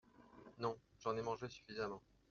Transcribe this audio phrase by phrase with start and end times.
[0.57, 2.01] Non, j’en ai mangé suffisamment.